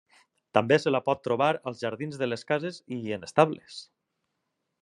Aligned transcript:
També 0.57 0.77
se 0.85 0.93
la 0.93 1.01
pot 1.09 1.21
trobar 1.27 1.51
als 1.71 1.83
jardins 1.85 2.19
de 2.23 2.31
les 2.31 2.47
cases 2.53 2.83
i 2.99 3.01
en 3.19 3.29
estables. 3.31 3.81